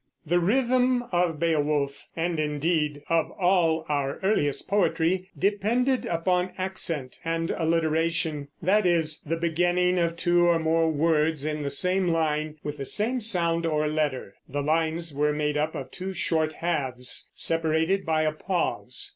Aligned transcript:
The 0.25 0.39
rhythm 0.39 1.03
of 1.11 1.39
Beowulf 1.39 2.07
and 2.15 2.39
indeed 2.39 3.03
of 3.07 3.29
all 3.33 3.85
our 3.87 4.17
earliest 4.23 4.67
poetry 4.67 5.29
depended 5.37 6.07
upon 6.07 6.53
accent 6.57 7.19
and 7.23 7.51
alliteration; 7.51 8.47
that 8.63 8.87
is, 8.87 9.21
the 9.21 9.35
beginning 9.37 9.99
of 9.99 10.15
two 10.17 10.47
or 10.47 10.57
more 10.57 10.89
words 10.91 11.45
in 11.45 11.61
the 11.61 11.69
same 11.69 12.07
line 12.07 12.57
with 12.63 12.77
the 12.77 12.85
same 12.85 13.19
sound 13.19 13.67
or 13.67 13.87
letter. 13.87 14.33
The 14.49 14.63
lines 14.63 15.13
were 15.13 15.33
made 15.33 15.55
up 15.55 15.75
of 15.75 15.91
two 15.91 16.15
short 16.15 16.53
halves, 16.53 17.29
separated 17.35 18.03
by 18.03 18.23
a 18.23 18.31
pause. 18.31 19.09